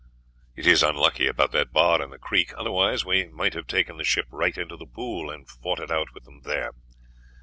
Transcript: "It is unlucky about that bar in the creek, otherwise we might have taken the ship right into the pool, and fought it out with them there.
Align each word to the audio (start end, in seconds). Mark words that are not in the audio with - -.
"It 0.55 0.65
is 0.65 0.81
unlucky 0.81 1.27
about 1.27 1.51
that 1.51 1.71
bar 1.71 2.01
in 2.01 2.09
the 2.09 2.17
creek, 2.17 2.53
otherwise 2.57 3.05
we 3.05 3.25
might 3.27 3.53
have 3.53 3.67
taken 3.67 3.97
the 3.97 4.03
ship 4.03 4.25
right 4.31 4.57
into 4.57 4.75
the 4.75 4.87
pool, 4.87 5.29
and 5.29 5.47
fought 5.47 5.79
it 5.79 5.91
out 5.91 6.07
with 6.15 6.23
them 6.23 6.41
there. 6.41 6.71